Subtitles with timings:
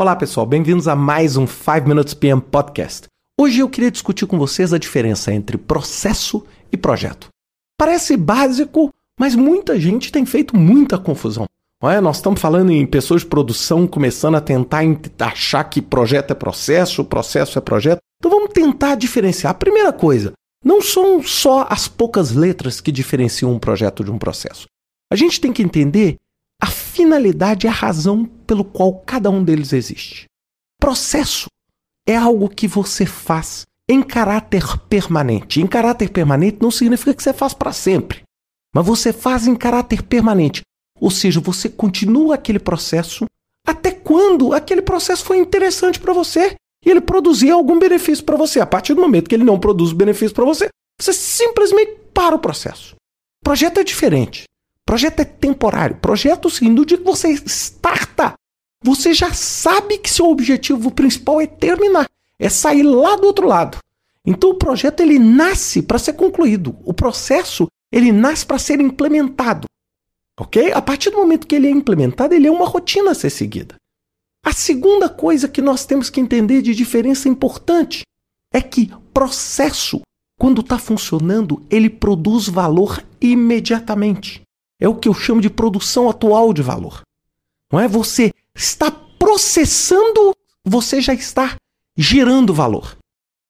[0.00, 3.06] Olá pessoal, bem-vindos a mais um 5 Minutes PM Podcast.
[3.38, 6.42] Hoje eu queria discutir com vocês a diferença entre processo
[6.72, 7.28] e projeto.
[7.78, 11.44] Parece básico, mas muita gente tem feito muita confusão.
[11.82, 12.00] É?
[12.00, 14.80] Nós estamos falando em pessoas de produção começando a tentar
[15.20, 17.98] achar que projeto é processo, processo é projeto.
[18.18, 19.50] Então vamos tentar diferenciar.
[19.50, 20.32] A primeira coisa,
[20.64, 24.66] não são só as poucas letras que diferenciam um projeto de um processo.
[25.12, 26.16] A gente tem que entender
[26.58, 30.24] a finalidade a razão pelo qual cada um deles existe.
[30.80, 31.46] Processo
[32.04, 35.60] é algo que você faz em caráter permanente.
[35.60, 38.22] Em caráter permanente não significa que você faz para sempre,
[38.74, 40.62] mas você faz em caráter permanente.
[41.00, 43.24] Ou seja, você continua aquele processo
[43.64, 48.58] até quando aquele processo foi interessante para você e ele produzir algum benefício para você.
[48.58, 50.68] A partir do momento que ele não produz benefício para você,
[51.00, 52.96] você simplesmente para o processo.
[53.44, 54.42] Projeto é diferente.
[54.84, 55.98] Projeto é temporário.
[55.98, 58.34] Projeto, sim, no dia que você starta,
[58.82, 63.78] você já sabe que seu objetivo principal é terminar, é sair lá do outro lado.
[64.24, 66.76] Então o projeto ele nasce para ser concluído.
[66.84, 69.66] O processo ele nasce para ser implementado.
[70.38, 70.72] Ok?
[70.72, 73.74] A partir do momento que ele é implementado, ele é uma rotina a ser seguida.
[74.44, 78.02] A segunda coisa que nós temos que entender de diferença importante
[78.52, 80.00] é que processo,
[80.38, 84.40] quando está funcionando, ele produz valor imediatamente.
[84.80, 87.02] É o que eu chamo de produção atual de valor.
[87.70, 87.86] Não é?
[87.86, 91.56] Você está processando, você já está
[91.96, 92.96] gerando valor.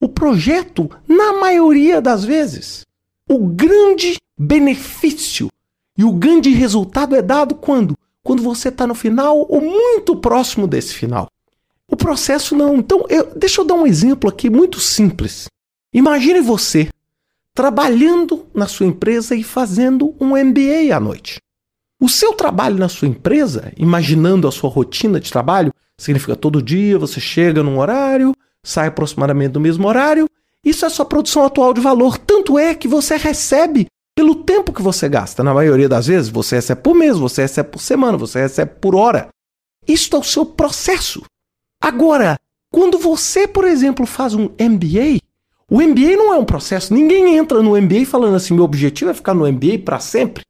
[0.00, 2.86] O projeto, na maioria das vezes,
[3.28, 5.48] o grande benefício
[5.98, 7.94] e o grande resultado é dado quando?
[8.22, 11.28] Quando você está no final ou muito próximo desse final.
[11.88, 12.77] O processo não.
[12.77, 15.48] Então, eu, deixa eu dar um exemplo aqui muito simples.
[15.92, 16.88] Imagine você
[17.53, 21.41] trabalhando na sua empresa e fazendo um MBA à noite.
[22.01, 26.98] O seu trabalho na sua empresa, imaginando a sua rotina de trabalho, significa todo dia
[26.98, 28.34] você chega num horário,
[28.65, 30.27] sai aproximadamente do mesmo horário.
[30.65, 32.16] Isso é sua produção atual de valor.
[32.16, 35.44] Tanto é que você recebe pelo tempo que você gasta.
[35.44, 38.94] Na maioria das vezes, você recebe por mês, você recebe por semana, você recebe por
[38.94, 39.28] hora.
[39.87, 41.22] Isso é o seu processo.
[41.83, 42.37] Agora,
[42.72, 45.21] quando você, por exemplo, faz um MBA,
[45.71, 46.94] o MBA não é um processo.
[46.94, 50.44] Ninguém entra no MBA falando assim: meu objetivo é ficar no MBA para sempre.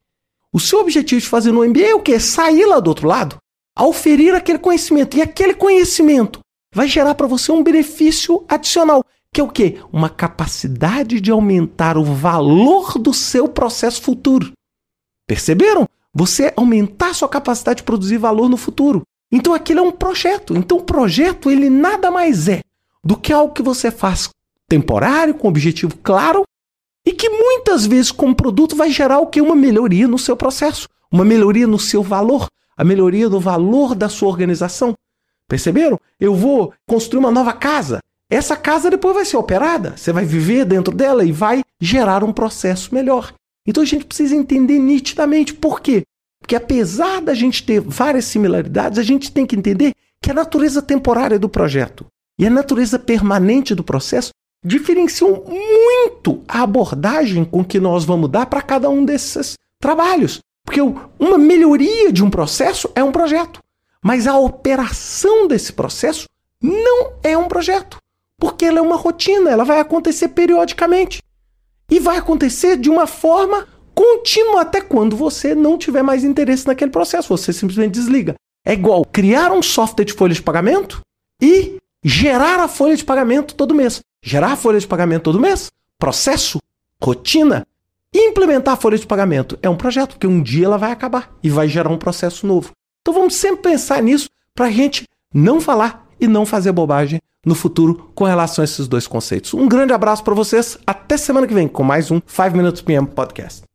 [0.53, 2.19] O seu objetivo de fazer no MBA é o quê?
[2.19, 3.37] Sair lá do outro lado,
[3.77, 5.17] auferir aquele conhecimento.
[5.17, 6.41] E aquele conhecimento
[6.75, 9.81] vai gerar para você um benefício adicional, que é o quê?
[9.93, 14.53] Uma capacidade de aumentar o valor do seu processo futuro.
[15.27, 15.89] Perceberam?
[16.13, 19.03] Você aumentar sua capacidade de produzir valor no futuro.
[19.31, 20.57] Então aquilo é um projeto.
[20.57, 22.61] Então o projeto ele nada mais é
[23.05, 24.29] do que algo que você faz
[24.69, 26.43] temporário, com objetivo claro,
[27.05, 29.41] e que muitas vezes, como produto, vai gerar o que?
[29.41, 32.47] Uma melhoria no seu processo, uma melhoria no seu valor,
[32.77, 34.95] a melhoria no valor da sua organização.
[35.49, 35.99] Perceberam?
[36.19, 38.01] Eu vou construir uma nova casa.
[38.31, 42.33] Essa casa depois vai ser operada, você vai viver dentro dela e vai gerar um
[42.33, 43.35] processo melhor.
[43.67, 46.05] Então a gente precisa entender nitidamente por quê?
[46.41, 50.81] Porque apesar da gente ter várias similaridades, a gente tem que entender que a natureza
[50.81, 52.07] temporária do projeto
[52.39, 54.31] e a natureza permanente do processo
[54.65, 60.41] diferenciam muito a abordagem com que nós vamos dar para cada um desses trabalhos.
[60.65, 63.61] Porque uma melhoria de um processo é um projeto,
[64.05, 66.27] mas a operação desse processo
[66.63, 67.97] não é um projeto,
[68.39, 71.21] porque ela é uma rotina, ela vai acontecer periodicamente.
[71.91, 76.91] E vai acontecer de uma forma contínua até quando você não tiver mais interesse naquele
[76.91, 78.35] processo, você simplesmente desliga.
[78.65, 81.01] É igual criar um software de folha de pagamento
[81.43, 84.01] e gerar a folha de pagamento todo mês.
[84.23, 86.61] Gerar a folha de pagamento todo mês, processo,
[87.03, 87.67] rotina.
[88.15, 91.49] Implementar a folha de pagamento é um projeto, porque um dia ela vai acabar e
[91.49, 92.73] vai gerar um processo novo.
[93.01, 97.55] Então vamos sempre pensar nisso para a gente não falar e não fazer bobagem no
[97.55, 99.55] futuro com relação a esses dois conceitos.
[99.55, 103.07] Um grande abraço para vocês, até semana que vem com mais um 5 Minutes PM
[103.07, 103.70] Podcast.